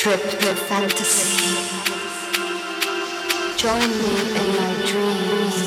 [0.00, 1.44] trip your fantasy.
[3.58, 5.58] Join me in my dreams.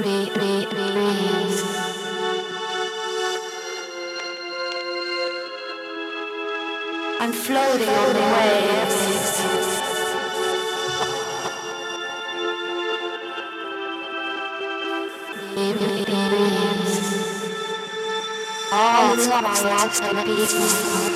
[0.00, 1.56] Me, me, dreams.
[7.20, 8.81] I'm floating on the waves.
[19.14, 21.11] That's what I love to be.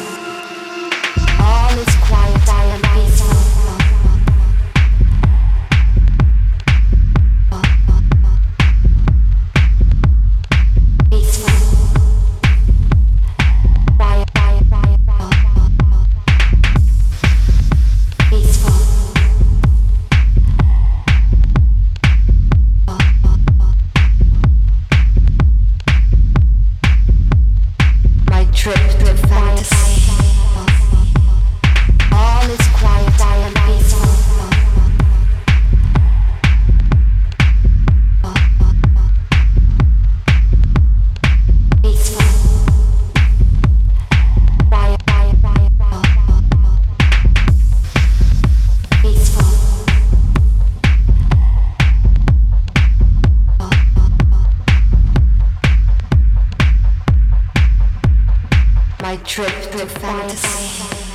[59.37, 61.06] Trip with fantasy.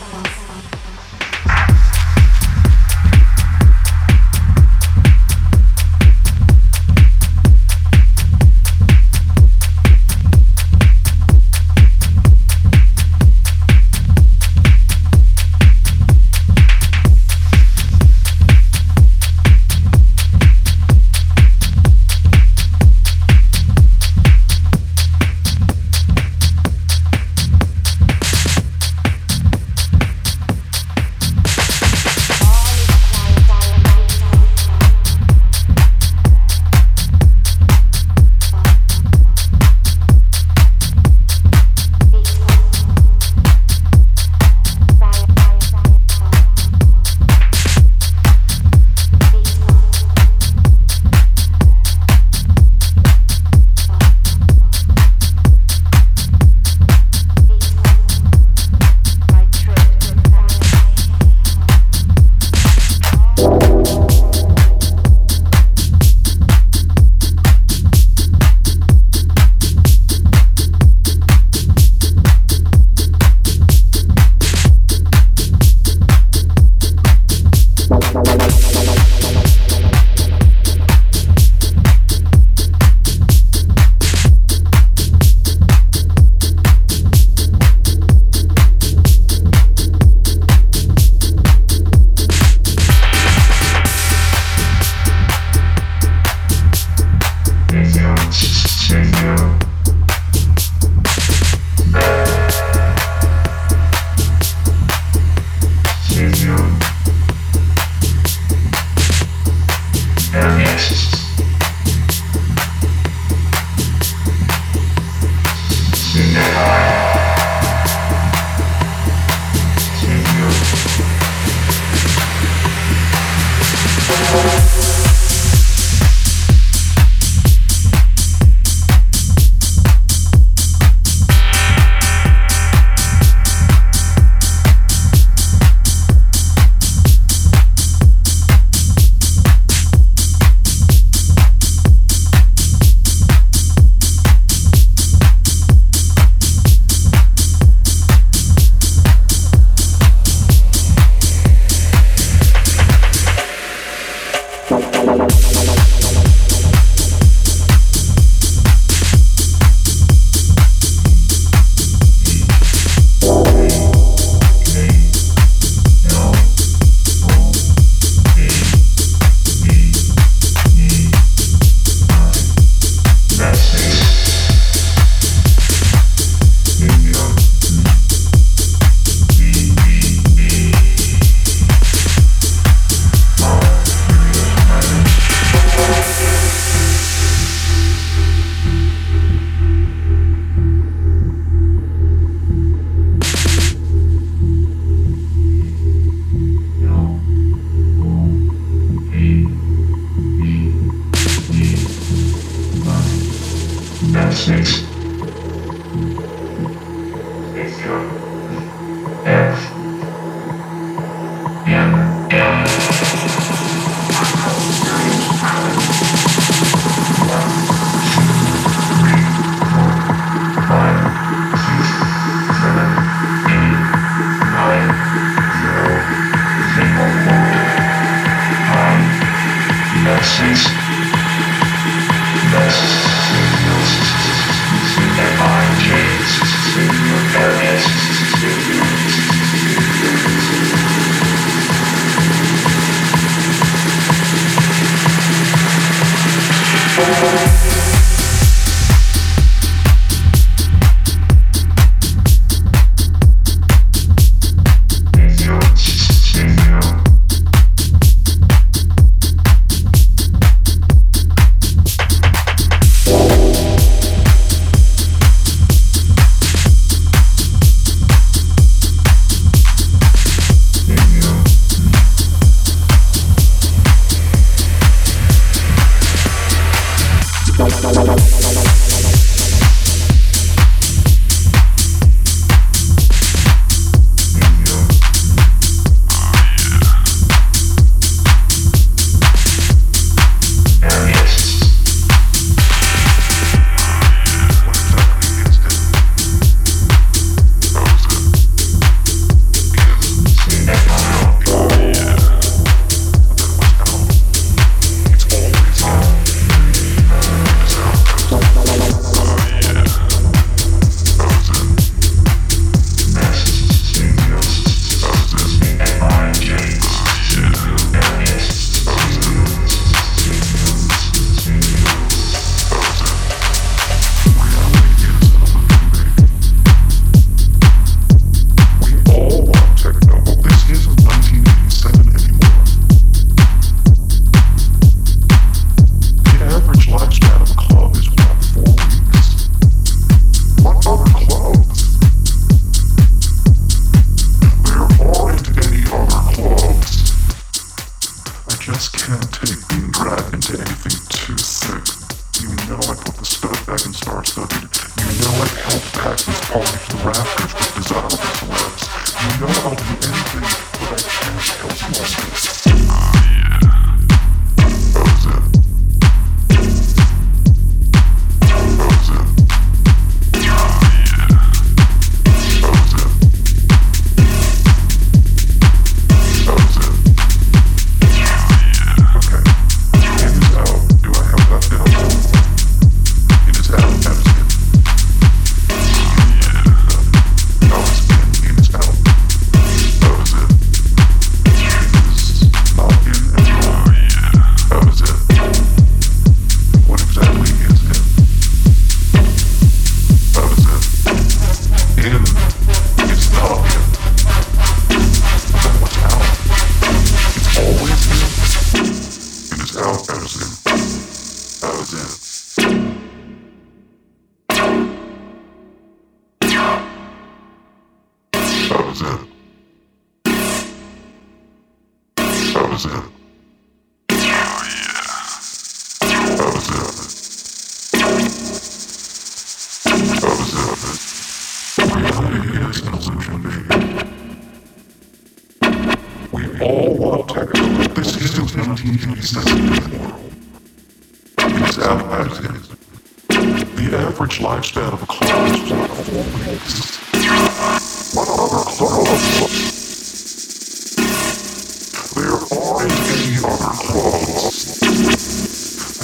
[453.63, 453.69] I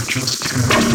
[0.08, 0.87] just can't.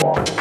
[0.00, 0.37] Bye.